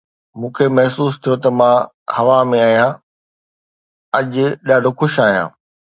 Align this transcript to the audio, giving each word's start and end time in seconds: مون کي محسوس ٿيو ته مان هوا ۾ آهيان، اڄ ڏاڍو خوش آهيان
مون 0.39 0.51
کي 0.55 0.65
محسوس 0.77 1.13
ٿيو 1.23 1.33
ته 1.43 1.49
مان 1.57 1.79
هوا 2.17 2.39
۾ 2.51 2.59
آهيان، 2.67 2.93
اڄ 4.17 4.31
ڏاڍو 4.67 4.91
خوش 4.99 5.13
آهيان 5.25 5.49